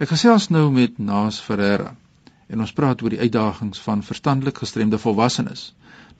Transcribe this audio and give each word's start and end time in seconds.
Ek 0.00 0.08
gesels 0.08 0.48
nou 0.48 0.72
met 0.72 0.96
Naas 0.98 1.40
Ferreira 1.44 1.92
en 2.48 2.60
ons 2.64 2.72
praat 2.72 3.02
oor 3.04 3.12
die 3.12 3.20
uitdagings 3.20 3.76
van 3.84 4.00
verstandelik 4.02 4.56
gestremde 4.64 4.98
volwassenes. 4.98 5.74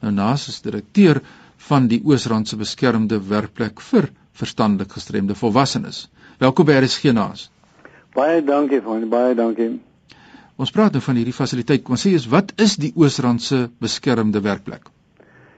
Nou 0.04 0.12
Naas 0.12 0.48
is 0.52 0.60
direkteur 0.64 1.22
van 1.70 1.88
die 1.88 2.02
Oosrandse 2.04 2.56
beskermde 2.60 3.16
werkplek 3.32 3.80
vir 3.88 4.12
verstandelik 4.36 4.92
gestremde 4.92 5.34
volwassenes. 5.34 6.08
Welkom 6.38 6.66
by 6.68 6.72
RSG 6.84 7.16
Naas. 7.16 7.48
Baie 8.12 8.44
dankie 8.44 8.82
van 8.84 9.08
baie 9.08 9.34
dankie. 9.34 9.80
Ons 10.62 10.70
praat 10.70 10.94
nou 10.94 11.02
van 11.02 11.16
hierdie 11.18 11.34
fasiliteit. 11.34 11.82
Kom 11.82 11.98
sê 11.98 12.12
eens 12.14 12.28
wat 12.30 12.52
is 12.62 12.76
die 12.78 12.92
Oosrandse 12.94 13.64
beskermde 13.82 14.42
werkplek? 14.44 14.84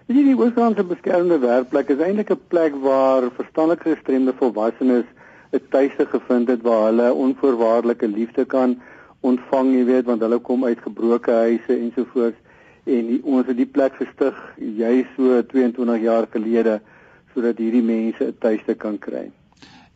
Jy 0.09 0.23
die 0.31 0.37
Oosrandse 0.39 0.85
beskermde 0.89 1.37
werkplek 1.43 1.93
is 1.93 2.01
eintlik 2.07 2.33
'n 2.33 2.41
plek 2.53 2.79
waar 2.87 3.27
verstandelik 3.37 3.85
gestremde 3.89 4.33
volwassenes 4.39 5.05
'n 5.53 5.61
tuiste 5.75 6.07
gevind 6.15 6.49
het 6.49 6.63
waar 6.63 6.87
hulle 6.89 7.13
onvoorwaardelike 7.27 8.09
liefde 8.09 8.45
kan 8.45 8.81
ontvang, 9.21 9.75
jy 9.77 9.85
weet, 9.85 10.05
want 10.05 10.21
hulle 10.21 10.39
kom 10.39 10.65
uit 10.65 10.81
gebroke 10.81 11.31
huise 11.31 11.77
ensovoorts 11.77 12.41
en 12.85 13.07
die, 13.07 13.21
ons 13.25 13.47
het 13.47 13.57
die 13.57 13.73
plek 13.77 13.93
gestig 14.01 14.35
juis 14.57 15.07
so 15.17 15.43
22 15.43 16.01
jaar 16.01 16.27
gelede 16.33 16.81
sodat 17.35 17.59
hierdie 17.59 17.83
mense 17.83 18.25
'n 18.25 18.37
tuiste 18.39 18.75
kan 18.75 18.99
kry. 18.99 19.31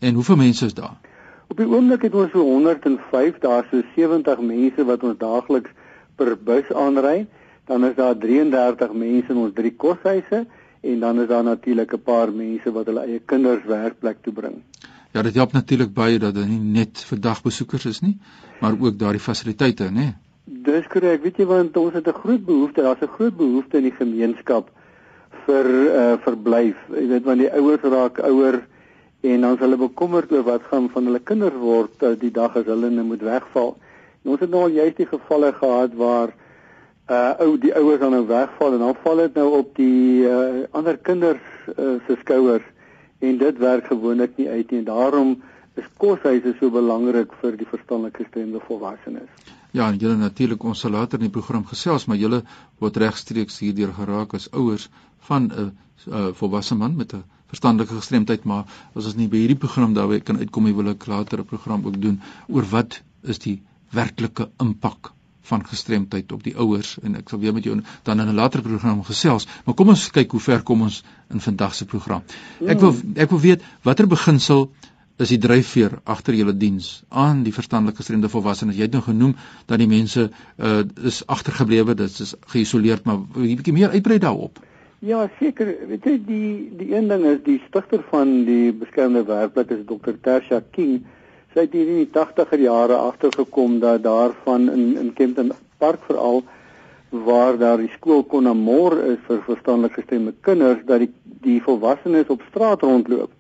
En 0.00 0.14
hoeveel 0.14 0.36
mense 0.36 0.66
is 0.66 0.74
daar? 0.74 1.07
Op 1.48 1.56
die 1.56 1.66
oomblik 1.66 2.02
het 2.02 2.14
ons 2.14 2.30
so 2.30 2.44
105, 2.44 3.38
daar 3.40 3.66
so 3.70 3.80
70 3.94 4.40
mense 4.44 4.84
wat 4.84 5.02
ons 5.02 5.18
daagliks 5.18 5.70
per 6.16 6.36
bus 6.36 6.72
aanry. 6.72 7.26
Dan 7.68 7.84
is 7.84 7.94
daar 7.96 8.16
33 8.16 8.92
mense 8.92 9.32
in 9.32 9.40
ons 9.44 9.54
drie 9.56 9.72
koshuise 9.76 10.44
en 10.80 11.00
dan 11.00 11.20
is 11.20 11.28
daar 11.28 11.44
natuurlik 11.44 11.92
'n 11.94 12.02
paar 12.04 12.32
mense 12.32 12.72
wat 12.72 12.86
hulle 12.86 13.04
eie 13.06 13.20
kinders 13.24 13.64
werkplek 13.64 14.22
toe 14.22 14.32
bring. 14.32 14.62
Ja, 15.12 15.22
dit 15.22 15.34
help 15.34 15.52
natuurlik 15.52 15.92
baie 15.94 16.18
dat 16.18 16.34
dit 16.34 16.48
nie 16.48 16.60
net 16.60 17.00
vir 17.10 17.20
dagbesoekers 17.20 17.86
is 17.86 18.00
nie, 18.00 18.18
maar 18.60 18.72
ook 18.80 18.98
daardie 18.98 19.20
fasiliteite, 19.20 19.88
nê? 19.90 20.14
Dis 20.44 20.86
korrek. 20.86 21.22
Weet 21.22 21.36
jy 21.36 21.46
want 21.46 21.76
ons 21.76 21.94
het 21.94 22.08
'n 22.08 22.20
groot 22.20 22.44
behoefte, 22.44 22.82
daar's 22.82 23.00
'n 23.00 23.14
groot 23.16 23.36
behoefte 23.36 23.76
in 23.76 23.82
die 23.82 23.96
gemeenskap 23.98 24.70
vir 25.46 25.66
uh 25.70 26.16
verblyf. 26.24 26.76
Jy 26.88 27.06
weet 27.08 27.24
want 27.24 27.38
die 27.38 27.52
ouers 27.52 27.82
raak 27.82 28.18
ouer 28.18 28.66
en 29.20 29.40
dan 29.40 29.54
is 29.54 29.62
hulle 29.64 29.76
bekommerd 29.76 30.32
oor 30.32 30.44
wat 30.46 30.66
gaan 30.70 30.88
van 30.94 31.04
hulle 31.10 31.18
kinders 31.18 31.56
word 31.58 32.02
uh, 32.02 32.14
die 32.18 32.30
dag 32.30 32.56
as 32.56 32.68
hulle 32.70 32.90
nou 32.90 33.06
moet 33.08 33.22
wegval. 33.26 33.76
En 34.22 34.34
ons 34.34 34.40
het 34.40 34.50
nou 34.50 34.62
al 34.66 34.76
juist 34.76 34.96
die 35.00 35.08
gevalle 35.10 35.52
gehad 35.52 35.96
waar 35.98 36.34
uh 37.08 37.32
ou 37.40 37.54
die 37.56 37.72
ouers 37.72 38.00
dan 38.02 38.12
nou 38.12 38.26
wegval 38.28 38.74
en 38.76 38.82
dan 38.84 38.96
val 39.02 39.22
dit 39.24 39.36
nou 39.40 39.46
op 39.58 39.70
die 39.78 40.26
uh, 40.28 40.66
ander 40.76 40.98
kinders 41.00 41.44
uh, 41.72 41.96
se 42.06 42.18
skouers 42.20 42.66
en 43.24 43.38
dit 43.40 43.58
werk 43.58 43.88
gewoonlik 43.88 44.36
nie 44.36 44.48
uit 44.48 44.70
nie. 44.70 44.82
Daarom 44.84 45.38
is 45.80 45.88
koshuise 45.96 46.52
so 46.58 46.70
belangrik 46.70 47.32
vir 47.40 47.56
die 47.56 47.66
verstandelike 47.66 48.24
gestremde 48.24 48.60
volwassenes. 48.66 49.30
Ja, 49.72 49.88
en 49.88 49.98
julle 50.00 50.16
natuurlik 50.16 50.62
ons 50.64 50.80
sal 50.84 50.94
later 50.94 51.18
in 51.18 51.28
die 51.28 51.34
program 51.34 51.64
gesels, 51.68 52.06
maar 52.06 52.20
julle 52.20 52.42
word 52.82 53.00
regstreeks 53.00 53.58
hierdeur 53.64 53.92
geraak 53.96 54.34
as 54.34 54.48
ouers 54.52 54.88
van 55.28 55.48
'n 55.48 55.72
uh, 56.06 56.28
volwasse 56.40 56.74
man 56.74 56.96
met 56.96 57.12
'n 57.14 57.24
verstandelike 57.48 57.94
gestremdheid, 57.96 58.44
maar 58.44 58.64
as 58.94 59.06
ons 59.08 59.16
nie 59.16 59.28
by 59.28 59.42
hierdie 59.42 59.60
program 59.60 59.94
daarby 59.96 60.20
kan 60.20 60.38
uitkom 60.38 60.68
nie, 60.68 60.74
wil 60.76 60.88
ek 60.92 61.06
later 61.06 61.40
'n 61.40 61.44
program 61.44 61.86
ook 61.86 62.00
doen 62.00 62.20
oor 62.48 62.64
wat 62.70 63.00
is 63.22 63.38
die 63.38 63.60
werklike 63.90 64.50
impak 64.60 65.12
van 65.48 65.64
gestremdheid 65.64 66.32
op 66.32 66.42
die 66.44 66.54
ouers 66.56 66.98
en 67.02 67.16
ek 67.16 67.30
sal 67.32 67.40
weer 67.40 67.54
met 67.56 67.64
jou 67.64 67.78
dan 68.04 68.20
in 68.20 68.28
'n 68.28 68.34
later 68.34 68.62
program 68.62 69.02
gesels. 69.04 69.46
Maar 69.64 69.74
kom 69.74 69.88
ons 69.88 70.10
kyk 70.10 70.30
hoe 70.30 70.40
ver 70.40 70.62
kom 70.62 70.82
ons 70.82 71.02
in 71.30 71.40
vandag 71.40 71.74
se 71.74 71.84
program. 71.84 72.22
Ek 72.66 72.80
wil 72.80 72.94
ek 73.14 73.30
wil 73.30 73.40
weet 73.40 73.62
watter 73.82 74.06
beginsel 74.06 74.70
is 75.16 75.28
die 75.28 75.38
dryfveer 75.38 75.98
agter 76.04 76.34
julle 76.34 76.56
diens 76.56 77.02
aan 77.08 77.42
die 77.42 77.52
verstandelik 77.52 77.96
gestremde 77.96 78.28
volwassenes. 78.28 78.76
Jy 78.76 78.82
het 78.82 78.92
nou 78.92 79.02
genoem 79.02 79.34
dat 79.66 79.78
die 79.78 79.88
mense 79.88 80.30
uh, 80.30 80.82
is 81.02 81.26
agtergeblewe, 81.26 81.94
dit 81.94 82.20
is 82.20 82.34
geïsoleerd, 82.46 83.04
maar 83.04 83.16
'n 83.16 83.56
bietjie 83.56 83.72
meer 83.72 83.90
uitbrei 83.90 84.18
daarop. 84.18 84.60
Ja, 84.98 85.28
seker. 85.38 85.68
Weet 85.86 86.06
jy 86.08 86.16
die 86.26 86.70
die 86.74 86.88
een 86.90 87.06
ding 87.06 87.22
is 87.30 87.38
die 87.44 87.60
stigter 87.68 88.00
van 88.10 88.32
die 88.48 88.72
beskermde 88.74 89.20
werkplek 89.28 89.70
is 89.70 89.84
Dr. 89.86 90.16
Tersha 90.24 90.58
King. 90.74 91.04
Sy 91.52 91.68
het 91.68 91.76
hier 91.76 91.92
in 91.92 92.00
die 92.00 92.10
80er 92.16 92.58
jare 92.64 92.96
agtergekom 92.98 93.76
dat 93.84 94.02
daarvan 94.02 94.66
in 94.72 94.96
in 94.98 95.12
Kempton 95.14 95.52
Park 95.78 96.02
veral 96.08 96.42
waar 97.10 97.60
daar 97.62 97.78
die 97.78 97.92
skool 97.92 98.24
Konamor 98.26 98.98
is 99.12 99.22
vir 99.28 99.38
verstandelik 99.46 99.94
gestremde 100.00 100.34
kinders 100.42 100.82
dat 100.90 101.06
die 101.06 101.12
die 101.46 101.60
volwassenes 101.62 102.34
op 102.34 102.42
straat 102.48 102.82
rondloop. 102.82 103.30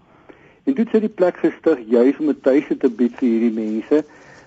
En 0.62 0.78
dit 0.78 0.94
sê 0.94 1.02
die 1.02 1.10
plek 1.10 1.42
gestig 1.42 1.82
juis 1.90 2.22
om 2.22 2.30
'n 2.30 2.40
tuiste 2.40 2.78
te 2.78 2.88
bied 2.88 3.18
vir 3.18 3.28
hierdie 3.28 3.58
mense 3.58 4.04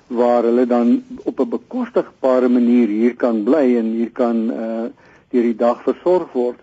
waar 0.08 0.48
hulle 0.48 0.66
dan 0.66 1.04
op 1.26 1.40
'n 1.40 1.56
bekostigbare 1.60 2.48
manier 2.48 2.88
hier 2.88 3.16
kan 3.16 3.44
bly 3.44 3.76
en 3.84 3.96
hier 4.00 4.12
kan 4.12 4.52
uh 4.52 4.90
deur 5.32 5.44
die 5.44 5.56
dag 5.56 5.84
versorg 5.84 6.32
word. 6.34 6.60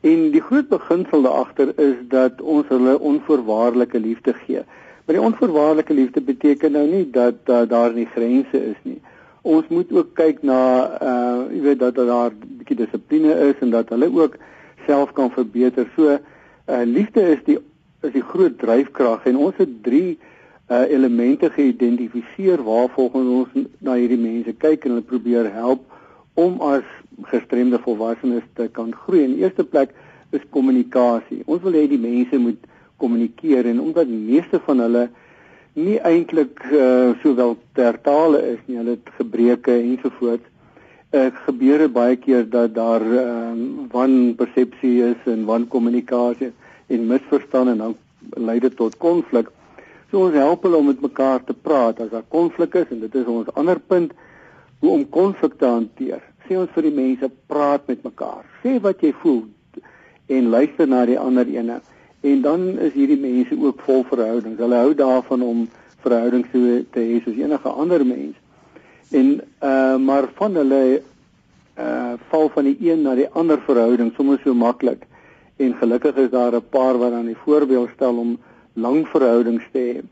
En 0.00 0.30
die 0.32 0.40
groot 0.40 0.68
beginsel 0.68 1.22
daagter 1.22 1.72
is 1.76 1.96
dat 2.08 2.40
ons 2.40 2.68
hulle 2.68 2.98
onvoorwaardelike 2.98 4.00
liefde 4.00 4.32
gee. 4.32 4.62
Maar 5.04 5.16
die 5.18 5.24
onvoorwaardelike 5.24 5.94
liefde 5.94 6.20
beteken 6.20 6.72
nou 6.72 6.86
nie 6.88 7.10
dat 7.10 7.34
uh, 7.46 7.62
daar 7.68 7.92
nie 7.92 8.06
grense 8.06 8.64
is 8.64 8.78
nie. 8.82 9.00
Ons 9.42 9.68
moet 9.68 9.92
ook 9.92 10.14
kyk 10.14 10.42
na 10.44 10.60
uh 11.02 11.52
jy 11.52 11.60
weet 11.64 11.78
dat 11.80 11.96
daar 11.96 12.30
'n 12.30 12.56
bietjie 12.60 12.76
dissipline 12.76 13.32
is 13.48 13.60
en 13.60 13.70
dat 13.70 13.88
hulle 13.88 14.08
ook 14.12 14.36
self 14.86 15.12
kan 15.12 15.30
verbeter. 15.30 15.88
So 15.96 16.08
uh 16.08 16.82
liefde 16.84 17.20
is 17.20 17.44
die 17.44 17.58
is 18.02 18.12
die 18.12 18.24
groot 18.24 18.58
dryfkrag 18.58 19.24
en 19.24 19.36
ons 19.36 19.56
het 19.56 19.82
drie 19.82 20.18
uh 20.68 20.84
elemente 20.88 21.50
geïdentifiseer 21.50 22.62
waar 22.62 22.88
volgens 22.88 23.28
ons 23.28 23.66
na 23.78 23.94
hierdie 23.94 24.20
mense 24.20 24.52
kyk 24.52 24.84
en 24.84 24.90
hulle 24.90 25.08
probeer 25.12 25.52
help 25.52 25.80
om 26.34 26.60
as 26.60 26.84
gestremde 27.28 27.78
volwassenes 27.82 28.46
te 28.54 28.68
kan 28.72 28.92
groei. 28.94 29.24
In 29.24 29.38
eerste 29.38 29.64
plek 29.64 29.92
is 30.30 30.44
kommunikasie. 30.50 31.42
Ons 31.46 31.62
wil 31.64 31.78
hê 31.78 31.86
die 31.90 32.00
mense 32.00 32.38
moet 32.38 32.68
kommunikeer 33.00 33.66
en 33.70 33.80
omdat 33.80 34.08
die 34.10 34.20
meeste 34.20 34.60
van 34.66 34.82
hulle 34.84 35.08
nie 35.78 35.98
eintlik 36.06 36.62
uh, 36.70 37.12
sowel 37.22 37.56
ter 37.78 37.98
tale 38.04 38.40
is 38.54 38.60
nie, 38.66 38.78
hulle 38.80 38.96
het 38.96 39.12
gebreke 39.18 39.76
ensovoorts. 39.78 40.46
Ek 41.10 41.34
uh, 41.34 41.44
gebeur 41.46 41.86
baie 41.90 42.18
keer 42.22 42.44
dat 42.50 42.74
daar 42.76 43.02
uh, 43.02 43.54
wanpersepsie 43.90 44.96
is 45.10 45.30
en 45.30 45.46
wankommunikasie 45.48 46.52
en 46.90 47.08
misverstande 47.10 47.74
en 47.74 47.84
dan 47.86 47.96
lei 48.46 48.58
dit 48.62 48.76
tot 48.76 48.98
konflik. 49.02 49.50
So 50.10 50.26
ons 50.26 50.38
help 50.38 50.66
hulle 50.66 50.78
om 50.78 50.90
met 50.90 51.02
mekaar 51.02 51.42
te 51.46 51.54
praat 51.54 52.02
as 52.02 52.10
daar 52.12 52.26
konflik 52.28 52.76
is 52.82 52.90
en 52.90 53.02
dit 53.06 53.14
is 53.22 53.30
ons 53.30 53.50
ander 53.58 53.78
punt 53.78 54.14
hoe 54.80 54.90
om 54.90 55.06
konflik 55.14 55.58
te 55.58 55.70
hanteer 55.70 56.22
sê 56.50 56.58
ons 56.58 56.70
vir 56.74 56.88
die 56.88 56.96
mense 56.96 57.30
praat 57.46 57.86
met 57.86 58.02
mekaar. 58.02 58.42
Sê 58.64 58.80
wat 58.82 59.02
jy 59.06 59.12
voel 59.22 59.44
en 60.30 60.48
luister 60.50 60.88
na 60.90 61.04
die 61.06 61.18
ander 61.18 61.46
ene. 61.46 61.78
En 62.26 62.42
dan 62.42 62.64
is 62.82 62.96
hierdie 62.98 63.18
mense 63.18 63.54
ook 63.54 63.82
vol 63.86 64.02
verhoudings. 64.10 64.58
Hulle 64.58 64.80
hou 64.82 64.94
daarvan 64.98 65.44
om 65.46 65.60
verhoudings 66.02 66.50
te, 66.50 66.82
te 66.90 67.04
hê 67.06 67.20
soos 67.22 67.38
enige 67.38 67.70
ander 67.70 68.02
mens. 68.06 68.34
En 69.14 69.38
uh 69.62 69.96
maar 70.02 70.26
van 70.38 70.58
hulle 70.58 70.82
uh 71.78 72.18
val 72.32 72.50
van 72.56 72.66
die 72.66 72.76
een 72.90 73.06
na 73.06 73.14
die 73.14 73.30
ander 73.30 73.62
verhouding 73.66 74.10
sommer 74.16 74.42
so 74.42 74.54
maklik. 74.54 75.06
En 75.62 75.74
gelukkig 75.78 76.18
is 76.26 76.30
daar 76.34 76.54
'n 76.58 76.68
paar 76.70 76.98
wat 76.98 77.12
aan 77.12 77.30
die 77.30 77.42
voorbeeld 77.44 77.94
stel 77.94 78.18
om 78.18 78.38
lang 78.74 79.06
verhoudings 79.08 79.66
te 79.72 79.78
hê. 79.78 80.02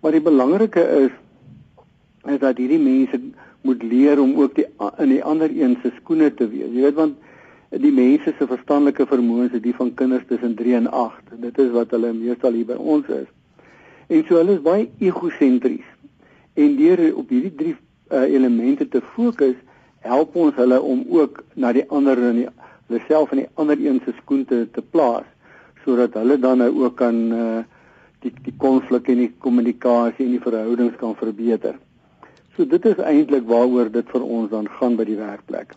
Maar 0.00 0.12
die 0.12 0.26
belangrike 0.30 0.82
is 1.06 1.14
is 2.26 2.38
dat 2.38 2.58
hierdie 2.58 2.82
mense 2.82 3.20
moet 3.66 3.82
leer 3.82 4.20
om 4.22 4.34
ook 4.40 4.54
die 4.58 4.66
in 5.02 5.12
die 5.12 5.22
ander 5.24 5.50
een 5.50 5.76
se 5.82 5.92
skoene 5.98 6.30
te 6.34 6.48
wees. 6.48 6.70
Jy 6.72 6.86
weet 6.86 6.98
want 6.98 7.16
die 7.82 7.92
mense 7.92 8.32
se 8.38 8.46
verstandelike 8.46 9.06
vermoëns 9.10 9.56
is 9.58 9.64
die 9.64 9.74
van 9.76 9.92
kinders 9.98 10.24
tussen 10.30 10.54
3 10.58 10.74
en 10.80 10.90
8. 10.90 11.34
Dit 11.42 11.58
is 11.58 11.72
wat 11.74 11.92
hulle 11.96 12.12
meestal 12.14 12.54
hier 12.54 12.68
by 12.68 12.78
ons 12.78 13.08
is. 13.12 13.28
En 14.06 14.22
so 14.28 14.38
hulle 14.38 14.56
is 14.56 14.64
baie 14.64 14.88
egosentries. 15.02 15.86
En 16.54 16.76
deur 16.78 17.02
op 17.18 17.32
hierdie 17.34 17.54
drie 17.58 17.74
uh, 17.76 18.22
elemente 18.22 18.86
te 18.88 19.02
fokus, 19.14 19.56
help 20.06 20.36
ons 20.38 20.54
hulle 20.56 20.78
om 20.80 21.02
ook 21.10 21.42
na 21.54 21.72
die 21.74 21.84
ander 21.90 22.20
en 22.30 22.42
die 22.44 22.50
hulle 22.86 23.02
self 23.08 23.32
in 23.34 23.42
die 23.42 23.50
ander 23.58 23.80
een 23.82 23.98
se 24.04 24.14
skoen 24.20 24.44
te, 24.46 24.62
te 24.70 24.82
plaas 24.82 25.26
sodat 25.86 26.14
hulle 26.18 26.38
dan 26.42 26.58
nou 26.58 26.70
ook 26.82 26.96
kan 26.98 27.18
uh, 27.32 27.62
die 28.24 28.32
die 28.42 28.54
konflik 28.58 29.10
en 29.12 29.20
die 29.22 29.32
kommunikasie 29.42 30.24
en 30.24 30.32
die 30.34 30.42
verhoudings 30.42 30.96
kan 30.98 31.14
verbeter. 31.18 31.76
So 32.56 32.64
dit 32.64 32.88
is 32.88 33.02
eintlik 33.02 33.46
waaroor 33.48 33.92
dit 33.92 34.10
vir 34.12 34.24
ons 34.24 34.50
dan 34.50 34.68
gaan 34.78 34.96
by 34.96 35.04
die 35.08 35.18
werkplek. 35.20 35.76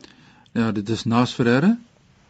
Ja, 0.57 0.71
dit 0.71 0.89
is 0.89 1.05
Naas 1.05 1.35
Ferreira 1.35 1.75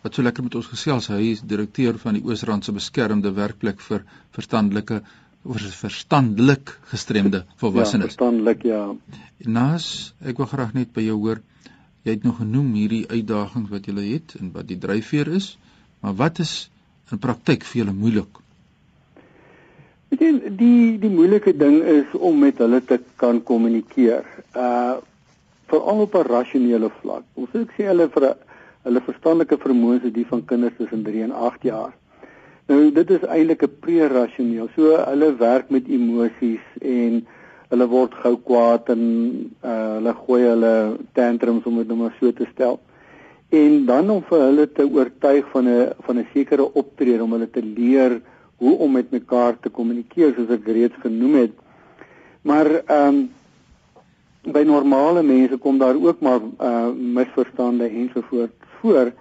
wat 0.02 0.16
so 0.16 0.24
lekker 0.24 0.46
met 0.46 0.56
ons 0.56 0.70
gesels. 0.72 1.10
Hy 1.12 1.34
is 1.34 1.42
direkteur 1.44 1.98
van 2.00 2.16
die 2.16 2.24
Oosrandse 2.24 2.72
beskermde 2.72 3.34
werkplek 3.36 3.82
vir 3.84 4.06
verstandelike 4.36 5.02
oor 5.44 5.64
verstandelik 5.76 6.72
gestremde 6.92 7.46
volwassenes. 7.62 8.10
Ja, 8.10 8.12
verstandelik 8.12 8.64
ja. 8.68 8.82
Naas, 9.48 10.14
ek 10.20 10.40
wil 10.40 10.50
graag 10.52 10.74
net 10.76 10.92
by 10.96 11.06
jou 11.06 11.20
hoor 11.20 11.44
Jy 12.08 12.16
het 12.16 12.24
nog 12.24 12.38
genoem 12.40 12.70
hierdie 12.74 13.06
uitdagings 13.12 13.72
wat 13.74 13.88
julle 13.90 14.06
het 14.08 14.36
en 14.40 14.54
wat 14.56 14.68
die 14.70 14.78
dryfveer 14.80 15.28
is, 15.36 15.58
maar 16.00 16.16
wat 16.22 16.40
is 16.40 16.54
in 17.12 17.20
praktyk 17.20 17.66
vir 17.68 17.82
julle 17.82 17.96
moeilik? 17.96 18.40
Weet 20.10 20.22
jy, 20.26 20.32
die 20.58 20.98
die 20.98 21.12
moeilike 21.14 21.54
ding 21.54 21.84
is 21.86 22.14
om 22.18 22.40
met 22.42 22.58
hulle 22.58 22.82
te 22.82 22.98
kan 23.22 23.44
kommunikeer. 23.44 24.26
Uh 24.58 24.98
veral 25.70 26.00
op 26.02 26.16
'n 26.16 26.26
rasionele 26.26 26.90
vlak. 27.02 27.24
Ons 27.38 27.50
sê 27.54 27.62
ek 27.62 27.74
sê 27.78 27.84
hulle 27.86 28.08
vir 28.10 28.24
hulle 28.88 29.02
verstandelike 29.06 29.58
vermoëns 29.62 30.08
is 30.10 30.14
die 30.14 30.26
van 30.26 30.46
kinders 30.46 30.78
tussen 30.78 31.04
3 31.04 31.24
en 31.28 31.32
8 31.32 31.68
jaar. 31.68 31.94
Nou 32.70 32.92
dit 32.92 33.12
is 33.12 33.24
eintlik 33.26 33.64
'n 33.64 33.78
pre-rasioneel. 33.84 34.70
So 34.76 34.98
hulle 34.98 35.30
werk 35.38 35.70
met 35.70 35.88
emosies 35.88 36.66
en 36.82 37.26
hulle 37.70 37.88
word 37.88 38.14
gou 38.24 38.36
kwaad 38.50 38.90
en 38.90 39.04
uh, 39.64 39.94
hulle 39.98 40.14
gooi 40.26 40.42
hulle 40.42 40.74
tantrums 41.14 41.66
om 41.66 41.78
dit 41.78 41.88
nou 41.88 41.98
maar 41.98 42.16
so 42.20 42.32
te 42.32 42.48
stel. 42.54 42.80
En 43.50 43.86
dan 43.86 44.10
om 44.10 44.24
vir 44.24 44.40
hulle 44.40 44.68
te 44.72 44.86
oortuig 44.86 45.46
van 45.54 45.68
'n 45.68 45.94
van 46.06 46.18
'n 46.18 46.28
sekere 46.34 46.74
optrede 46.74 47.24
om 47.24 47.32
hulle 47.32 47.50
te 47.50 47.62
leer 47.62 48.22
hoe 48.60 48.78
om 48.78 48.92
met 48.92 49.12
mekaar 49.12 49.58
te 49.60 49.72
kommunikeer 49.72 50.34
soos 50.36 50.52
ek 50.56 50.68
reeds 50.68 51.04
genoem 51.04 51.36
het. 51.44 51.58
Maar 52.42 52.72
ehm 52.80 53.08
um, 53.08 53.28
by 54.40 54.62
normale 54.64 55.22
mense 55.24 55.58
kom 55.60 55.78
daar 55.78 55.98
ook 56.00 56.22
maar 56.24 56.40
uh 56.40 56.88
misverstande 56.96 57.90
ensovoorts 57.90 58.72
voor 58.80 59.12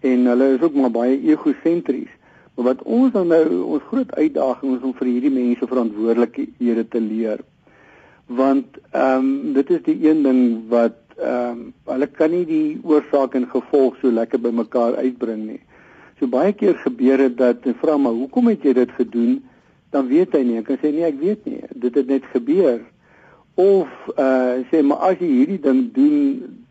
en 0.00 0.26
hulle 0.30 0.52
is 0.54 0.62
ook 0.62 0.74
maar 0.74 0.90
baie 0.90 1.18
egosentries. 1.32 2.12
Maar 2.54 2.64
wat 2.64 2.82
ons 2.82 3.12
dan 3.12 3.26
nou 3.26 3.62
ons 3.62 3.82
groot 3.90 4.14
uitdaging 4.14 4.76
is 4.76 4.86
om 4.86 4.94
vir 5.00 5.10
hierdie 5.12 5.34
mense 5.34 5.66
verantwoordelikhede 5.66 6.88
te 6.88 7.00
leer. 7.00 7.42
Want 8.26 8.78
ehm 8.90 9.28
um, 9.28 9.52
dit 9.58 9.70
is 9.70 9.82
die 9.90 9.98
een 10.08 10.22
ding 10.22 10.42
wat 10.68 10.98
ehm 11.18 11.50
um, 11.50 11.72
hulle 11.90 12.06
kan 12.06 12.30
nie 12.30 12.44
die 12.46 12.78
oorsaak 12.82 13.34
en 13.34 13.50
gevolg 13.50 13.98
so 14.00 14.10
lekker 14.10 14.42
bymekaar 14.42 14.98
uitbring 15.02 15.46
nie. 15.46 15.60
So 16.18 16.26
baie 16.26 16.52
keer 16.52 16.74
gebeur 16.82 17.20
dit 17.22 17.36
dat 17.38 17.66
en 17.68 17.76
vra 17.78 17.96
maar 17.96 18.16
hoekom 18.16 18.50
het 18.50 18.64
jy 18.66 18.74
dit 18.74 18.92
gedoen? 18.98 19.38
Dan 19.94 20.08
weet 20.10 20.34
hy 20.34 20.42
nie. 20.44 20.58
Ek 20.60 20.66
kan 20.66 20.80
sê 20.82 20.90
nee, 20.90 21.06
ek 21.06 21.20
weet 21.20 21.44
nie. 21.46 21.60
Dit 21.78 21.94
het 21.98 22.10
net 22.10 22.26
gebeur. 22.34 22.80
Of 23.58 23.90
uh 24.18 24.58
sê 24.70 24.82
maar 24.82 25.12
as 25.12 25.22
jy 25.22 25.30
hierdie 25.30 25.60
ding 25.62 25.84
doen 25.94 26.16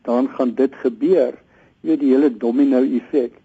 dan 0.07 0.27
gaan 0.35 0.53
dit 0.55 0.75
gebeur. 0.83 1.37
Jy 1.81 1.93
weet 1.93 2.03
die 2.03 2.11
hele 2.13 2.31
domino 2.43 2.83
effek 2.83 3.39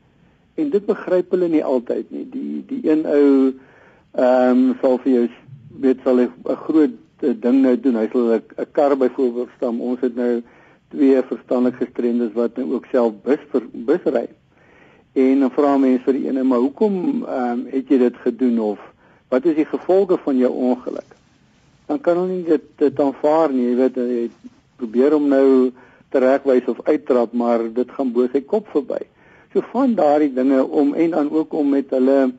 en 0.60 0.68
dit 0.68 0.84
begryp 0.84 1.30
hulle 1.32 1.48
nie 1.48 1.62
altyd 1.64 2.10
nie. 2.12 2.26
Die 2.34 2.64
die 2.68 2.82
een 2.90 3.06
ou 3.06 3.28
ehm 4.12 4.58
um, 4.58 4.66
sal 4.82 4.98
vir 5.04 5.12
jou 5.12 5.24
weet 5.86 6.02
sal 6.04 6.20
'n 6.20 6.58
groot 6.66 6.98
uh, 7.22 7.32
ding 7.46 7.62
nou 7.62 7.76
doen. 7.80 7.96
Hy 7.96 8.08
sal 8.12 8.34
'n 8.34 8.66
kar 8.72 8.96
byvoorbeeld 8.96 9.54
stam. 9.56 9.80
Ons 9.80 10.00
het 10.02 10.16
nou 10.16 10.42
twee 10.90 11.22
verstandelik 11.22 11.80
gestremdes 11.80 12.34
wat 12.34 12.56
nou 12.56 12.74
ook 12.74 12.86
self 12.90 13.14
bus 13.24 13.40
vir 13.54 13.62
bus 13.72 14.04
ry 14.04 14.28
en 15.12 15.40
dan 15.40 15.50
vra 15.50 15.76
mense 15.76 16.04
vir 16.04 16.12
die 16.12 16.28
ene 16.28 16.42
maar 16.42 16.58
hoekom 16.58 17.24
ehm 17.24 17.50
um, 17.50 17.66
het 17.72 17.88
jy 17.88 17.98
dit 17.98 18.16
gedoen 18.16 18.58
of 18.58 18.78
wat 19.28 19.44
is 19.44 19.54
die 19.56 19.68
gevolge 19.68 20.18
van 20.24 20.36
jou 20.36 20.52
ongeluk 20.52 21.12
dan 21.92 22.00
kan 22.00 22.16
hulle 22.16 22.32
nie 22.32 22.44
dit, 22.46 22.62
dit 22.80 23.00
aanvaar 23.00 23.52
nie. 23.52 23.66
Jy 23.70 23.76
weet 23.80 23.98
hy 24.00 24.20
probeer 24.80 25.16
om 25.16 25.26
nou 25.28 25.46
te 26.12 26.20
regwys 26.22 26.68
of 26.70 26.80
uittrap, 26.88 27.34
maar 27.36 27.66
dit 27.74 27.90
gaan 27.96 28.12
bo 28.14 28.28
sy 28.32 28.42
kop 28.48 28.70
verby. 28.72 29.00
So 29.52 29.64
van 29.72 29.96
daardie 29.98 30.32
dinge 30.32 30.62
om 30.64 30.94
en 30.96 31.12
dan 31.12 31.30
ook 31.30 31.52
om 31.56 31.74
met 31.74 31.92
hulle 31.92 32.32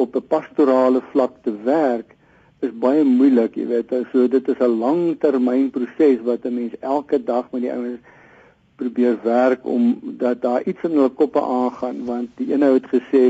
op 0.00 0.16
'n 0.16 0.28
pastorale 0.28 1.02
vlak 1.12 1.42
te 1.44 1.52
werk 1.64 2.16
is 2.64 2.72
baie 2.72 3.04
moeilik, 3.04 3.56
jy 3.56 3.66
weet. 3.66 3.92
So 4.12 4.28
dit 4.28 4.48
is 4.48 4.58
'n 4.60 4.78
langtermynproses 4.80 6.24
wat 6.24 6.44
'n 6.44 6.54
mens 6.54 6.72
elke 6.80 7.18
dag 7.24 7.50
met 7.52 7.62
die 7.62 7.72
ouens 7.72 8.00
probeer 8.76 9.18
werk 9.22 9.66
om 9.66 9.98
dat 10.02 10.42
daar 10.42 10.62
iets 10.62 10.82
in 10.82 10.90
hulle 10.90 11.08
koppe 11.08 11.42
aangaan 11.42 12.04
want 12.04 12.30
die 12.40 12.52
ene 12.52 12.72
het 12.74 12.86
gesê 12.92 13.24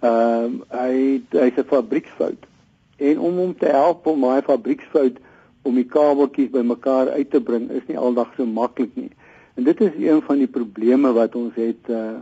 ehm 0.00 0.58
uh, 0.60 0.80
hy 0.80 1.22
hy's 1.30 1.58
'n 1.58 1.70
fabrieksfout 1.74 2.50
en 2.96 3.18
om 3.18 3.36
hom 3.36 3.54
te 3.58 3.66
help 3.66 4.06
om 4.06 4.20
daai 4.20 4.42
fabrieksfout 4.42 5.18
om 5.62 5.74
die 5.74 5.88
kabeltjies 5.88 6.52
bymekaar 6.52 7.08
uit 7.08 7.30
te 7.30 7.40
bring 7.40 7.70
is 7.70 7.86
nie 7.88 7.98
aldag 7.98 8.32
so 8.36 8.46
maklik 8.46 8.92
nie. 8.94 9.10
En 9.54 9.64
dit 9.64 9.80
is 9.80 9.96
een 9.98 10.22
van 10.22 10.38
die 10.42 10.50
probleme 10.50 11.12
wat 11.12 11.34
ons 11.34 11.54
het 11.54 11.90
uh 11.90 12.20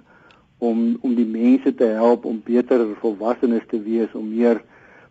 om 0.62 0.82
om 1.02 1.14
die 1.19 1.26
mense 1.26 1.75
te 1.75 1.88
help 1.99 2.25
om 2.25 2.37
beter 2.44 2.85
volwassenes 3.00 3.64
te 3.67 3.81
wees, 3.82 4.12
om 4.14 4.28
meer 4.31 4.61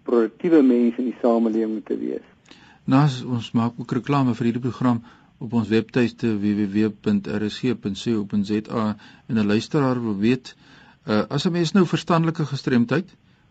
produktiewe 0.08 0.62
mense 0.64 1.02
in 1.04 1.10
die 1.10 1.18
samelewing 1.20 1.82
te 1.84 1.98
wees. 2.00 2.24
Nas 2.88 3.18
ons 3.28 3.50
maak 3.52 3.76
ook 3.76 3.92
reklame 3.92 4.36
vir 4.38 4.48
hierdie 4.48 4.64
program 4.64 5.02
op 5.42 5.54
ons 5.58 5.68
webtuiste 5.74 6.28
www.rsc.co.za 6.38 6.96
en 9.28 9.36
'n 9.36 9.48
luisteraar 9.48 10.02
wil 10.04 10.18
weet 10.18 10.56
uh 11.08 11.22
as 11.30 11.46
'n 11.46 11.52
mens 11.52 11.72
nou 11.72 11.86
verstandelike 11.86 12.46
gestremdheid 12.46 13.10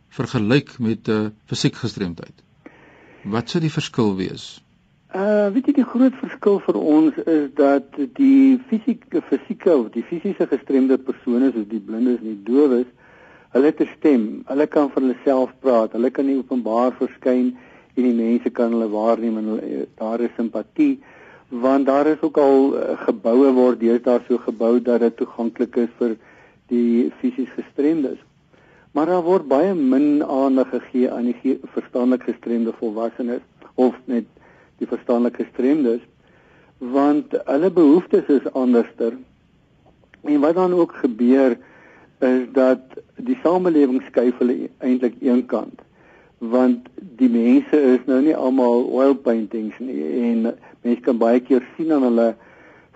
vergelyk 0.09 0.79
met 0.79 1.09
'n 1.09 1.11
uh, 1.11 1.27
fisiek 1.45 1.75
gestremdheid. 1.75 2.43
Wat 3.25 3.49
sou 3.51 3.61
die 3.63 3.73
verskil 3.73 4.17
wees? 4.17 4.63
Uh 5.15 5.49
weet 5.53 5.67
jy 5.67 5.73
die 5.73 5.91
groot 5.93 6.15
verskil 6.15 6.61
vir 6.67 6.75
ons 6.75 7.15
is 7.27 7.51
dat 7.55 7.85
die 8.15 8.61
fisieke 8.69 9.23
fisieke 9.23 9.77
of 9.77 9.91
die 9.91 10.03
fisiese 10.03 10.47
gestremde 10.47 10.99
persone 10.99 11.51
soos 11.53 11.69
die 11.69 11.81
blindes 11.81 12.19
en 12.23 12.25
die 12.25 12.43
dowes, 12.45 12.87
hulle 13.53 13.67
het 13.67 13.81
'n 13.81 13.89
stem, 13.99 14.43
hulle 14.47 14.67
kan 14.67 14.91
vir 14.91 15.03
hulle 15.03 15.17
self 15.25 15.51
praat, 15.61 15.93
hulle 15.93 16.11
kan 16.11 16.27
nie 16.27 16.39
openbaar 16.39 16.93
verskyn 16.93 17.57
en 17.97 18.03
die 18.03 18.15
mense 18.15 18.51
kan 18.51 18.71
hulle 18.71 18.89
waarneem 18.89 19.39
en 19.39 19.45
hulle, 19.45 19.87
daar 19.99 20.21
is 20.21 20.31
simpatie 20.37 21.01
want 21.51 21.87
daar 21.87 22.07
is 22.07 22.21
ook 22.21 22.37
al 22.37 22.75
uh, 22.75 22.99
geboue 23.03 23.53
word 23.53 23.81
deesdae 23.81 24.21
so 24.27 24.39
gebou 24.39 24.79
dat 24.83 25.01
dit 25.01 25.17
toeganklik 25.17 25.77
is 25.77 25.91
vir 25.99 26.15
die 26.71 27.11
fisies 27.19 27.51
gestremdes. 27.57 28.19
Maar 28.95 29.07
daar 29.07 29.25
word 29.27 29.49
baie 29.51 29.75
min 29.75 30.23
aandag 30.23 30.71
gegee 30.71 31.11
aan 31.11 31.27
die 31.31 31.59
verstandelik 31.75 32.23
gestremde 32.31 32.73
volwassenes 32.79 33.43
of 33.75 33.99
net 34.07 34.31
die 34.79 34.87
verstandelik 34.87 35.43
gestremdes 35.43 36.07
want 36.79 37.35
hulle 37.45 37.71
behoeftes 37.71 38.31
is 38.33 38.53
anderster. 38.57 39.19
En 40.25 40.41
wat 40.41 40.55
dan 40.55 40.73
ook 40.73 40.95
gebeur 41.03 41.59
is 42.19 42.47
dat 42.53 42.81
die 43.17 43.37
samelewing 43.43 44.03
skuif 44.07 44.39
hulle 44.39 44.71
eintlik 44.79 45.19
een 45.21 45.47
kant 45.47 45.83
want 46.41 46.89
die 46.97 47.29
mense 47.29 47.77
is 47.95 48.07
nou 48.09 48.21
nie 48.25 48.35
almal 48.35 48.87
oil 48.97 49.15
paintings 49.15 49.77
nie 49.79 50.01
en 50.25 50.55
mense 50.83 51.03
kan 51.05 51.19
baie 51.21 51.41
keer 51.45 51.67
sien 51.77 51.93
aan 51.93 52.07
hulle 52.09 52.31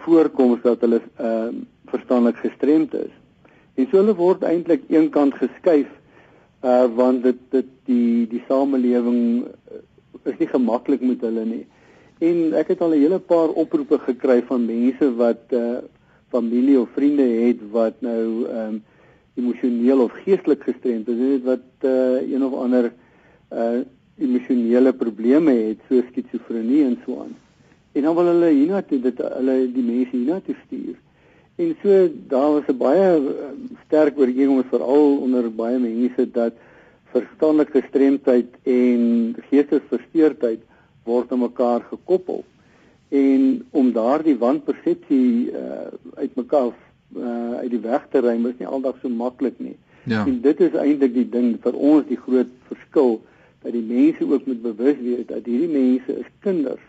voorkoms 0.04 0.62
dat 0.64 0.80
hulle 0.84 1.00
ehm 1.04 1.60
uh, 1.60 1.62
verstandelik 1.94 2.40
gestremd 2.42 2.94
is. 2.96 3.12
En 3.76 3.86
so 3.86 4.00
hulle 4.00 4.14
word 4.18 4.42
eintlik 4.42 4.88
eenkant 4.90 5.36
geskuif 5.38 5.90
uh 6.64 6.86
want 6.96 7.22
dit 7.22 7.38
dit 7.52 7.68
die 7.86 8.24
die 8.32 8.40
samelewing 8.48 9.44
uh, 9.44 9.82
is 10.24 10.40
nie 10.40 10.48
gemaklik 10.48 11.04
met 11.04 11.20
hulle 11.20 11.44
nie. 11.44 11.66
En 12.24 12.56
ek 12.56 12.72
het 12.72 12.80
al 12.80 12.96
'n 12.96 13.04
hele 13.04 13.20
paar 13.20 13.52
oproepe 13.52 13.98
gekry 14.08 14.40
van 14.48 14.66
mense 14.66 15.12
wat 15.20 15.52
uh 15.52 15.84
familie 16.32 16.80
of 16.80 16.88
vriende 16.96 17.28
het 17.44 17.60
wat 17.70 18.00
nou 18.00 18.48
ehm 18.48 18.74
um, 18.74 18.82
emosioneel 19.36 20.00
of 20.00 20.12
geestelik 20.24 20.62
gestremd 20.62 21.08
is, 21.08 21.18
weet 21.18 21.44
wat 21.44 21.68
uh 21.82 22.22
een 22.32 22.44
of 22.44 22.54
ander 22.54 22.92
uh 23.54 23.84
emosionele 24.14 24.92
probleme 24.94 25.52
het, 25.52 25.80
so 25.88 26.02
skizofrenie 26.06 26.84
en 26.84 26.98
so 27.04 27.16
aan. 27.24 27.32
En 27.92 28.02
dan 28.06 28.14
wil 28.14 28.28
hulle 28.30 28.50
hiernatoe 28.50 29.00
dit 29.02 29.22
hulle 29.22 29.56
die 29.74 29.82
mense 29.82 30.14
hiernatoe 30.14 30.54
stuur. 30.66 30.94
En 31.56 31.76
so 31.82 32.08
daar 32.30 32.52
was 32.52 32.68
'n 32.68 32.76
baie 32.78 33.08
eh, 33.16 33.50
sterk 33.86 34.18
ooreenkoms 34.18 34.70
veral 34.70 35.18
onder 35.18 35.50
baie 35.54 35.78
mense 35.78 36.30
dat 36.30 36.52
verstandelike 37.14 37.80
gestremdheid 37.80 38.50
en 38.62 39.34
geestesversteurdheid 39.50 40.62
word 41.04 41.32
aan 41.32 41.38
mekaar 41.38 41.80
gekoppel. 41.90 42.44
En 43.08 43.66
om 43.70 43.92
daardie 43.92 44.38
wanpersepsie 44.38 45.50
uh, 45.50 45.86
uit 46.14 46.34
mekaar 46.34 46.72
uh, 47.16 47.54
uit 47.62 47.70
die 47.70 47.80
weg 47.84 48.06
te 48.10 48.20
ruim 48.20 48.46
is 48.46 48.58
nie 48.58 48.66
aldag 48.66 48.96
so 49.02 49.08
maklik 49.08 49.58
nie. 49.58 49.76
Ja. 50.04 50.24
En 50.26 50.40
dit 50.40 50.60
is 50.60 50.74
eintlik 50.74 51.14
die 51.14 51.28
ding 51.28 51.54
vir 51.62 51.74
ons 51.74 52.08
die 52.08 52.18
groot 52.18 52.50
verskil 52.66 53.20
dat 53.64 53.72
die 53.72 53.86
mense 53.88 54.26
ook 54.28 54.46
moet 54.46 54.62
bewus 54.62 54.98
wees 55.00 55.26
dat 55.26 55.48
hierdie 55.48 55.72
mense 55.72 56.18
is 56.20 56.28
kinders 56.44 56.84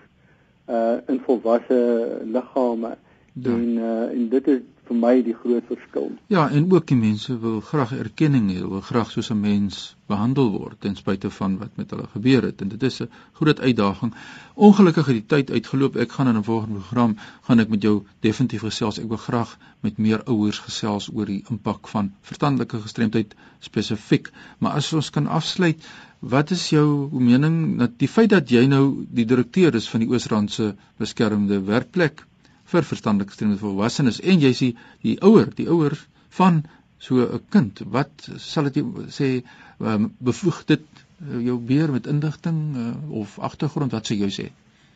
uh 0.68 0.98
in 1.08 1.22
volwasse 1.24 1.80
liggame 2.26 2.96
Ja. 3.36 3.52
En 3.52 3.78
uh, 3.78 4.16
en 4.16 4.30
dit 4.30 4.48
is 4.48 4.62
vir 4.88 4.98
my 5.02 5.14
die 5.26 5.34
groot 5.34 5.66
verskil. 5.68 6.12
Ja, 6.32 6.46
en 6.54 6.68
ook 6.72 6.86
die 6.88 6.98
mense 6.98 7.34
wil 7.42 7.58
graag 7.66 7.92
erkenning 7.98 8.46
hê, 8.54 8.60
wil 8.62 8.84
graag 8.86 9.10
soos 9.12 9.32
'n 9.34 9.40
mens 9.42 9.80
behandel 10.12 10.52
word 10.54 10.80
ten 10.86 10.96
spyte 10.96 11.32
van 11.38 11.58
wat 11.58 11.74
met 11.82 11.90
hulle 11.92 12.06
gebeur 12.14 12.46
het 12.48 12.62
en 12.62 12.70
dit 12.74 12.84
is 12.84 13.02
'n 13.02 13.10
groot 13.40 13.60
uitdaging. 13.60 14.14
Ongelukkig 14.54 15.06
het 15.06 15.16
die 15.16 15.26
tyd 15.34 15.52
uitgeloop. 15.52 15.96
Ek 15.96 16.12
gaan 16.12 16.28
in 16.28 16.38
'n 16.38 16.44
volgende 16.44 16.80
program 16.80 17.18
gaan 17.48 17.60
ek 17.60 17.70
met 17.70 17.82
jou 17.82 18.04
definitief 18.20 18.62
gesels. 18.62 19.00
Ek 19.00 19.08
wil 19.08 19.18
graag 19.18 19.58
met 19.82 19.98
meer 19.98 20.24
ouers 20.24 20.60
gesels 20.60 21.10
oor 21.14 21.26
die 21.26 21.44
impak 21.50 21.88
van 21.88 22.14
verstandelike 22.22 22.80
gestremdheid 22.82 23.36
spesifiek. 23.60 24.32
Maar 24.60 24.72
as 24.72 24.94
ons 24.94 25.10
kan 25.10 25.28
afsluit, 25.28 25.84
wat 26.20 26.52
is 26.52 26.70
jou 26.70 27.10
mening 27.12 27.80
dat 27.80 28.00
die 28.00 28.08
feit 28.08 28.30
dat 28.30 28.50
jy 28.50 28.66
nou 28.66 29.06
die 29.10 29.26
direkteur 29.26 29.76
is 29.76 29.90
van 29.90 30.00
die 30.00 30.10
Oosrandse 30.10 30.76
beskermde 30.98 31.64
werkplek 31.64 32.26
vir 32.72 32.84
verstandelike 32.84 33.34
gestremde 33.34 33.58
volwassenes 33.62 34.22
en 34.22 34.42
jy 34.42 34.54
sien 34.54 34.78
die 35.06 35.18
ouer, 35.22 35.50
die 35.56 35.70
ouers 35.70 36.08
van 36.38 36.64
so 36.98 37.22
'n 37.22 37.42
kind. 37.50 37.82
Wat 37.86 38.30
sal 38.38 38.72
dit 38.72 38.86
sê 39.10 39.44
um, 39.80 40.12
bevoeg 40.18 40.66
dit 40.66 40.86
uh, 40.92 41.42
jou 41.46 41.60
weer 41.66 41.92
met 41.92 42.08
indigting 42.08 42.60
uh, 42.76 42.94
of 43.22 43.40
agtergrond 43.40 43.92
wat 43.92 44.08
sê 44.08 44.18
jy 44.18 44.30
sê? 44.30 44.48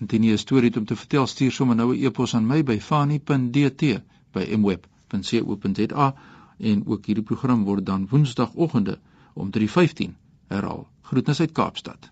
Indien 0.00 0.24
jy 0.24 0.32
'n 0.32 0.38
storie 0.38 0.68
het 0.68 0.76
om 0.76 0.84
te 0.84 0.96
vertel, 0.96 1.26
stuur 1.26 1.52
sommer 1.52 1.76
nou 1.76 1.94
'n 1.94 2.04
e-pos 2.04 2.34
aan 2.34 2.46
my 2.46 2.62
by 2.64 2.78
fani.dt 2.80 4.00
by 4.32 4.56
mweb.co.za 4.56 6.14
en 6.58 6.86
ook 6.86 7.06
hierdie 7.06 7.24
program 7.24 7.64
word 7.64 7.86
dan 7.86 8.08
woensdagoggende 8.10 8.98
om 9.34 9.50
3:15 9.50 10.16
herhaal. 10.48 10.88
Groetnisse 11.08 11.42
uit 11.42 11.52
Kaapstad. 11.52 12.10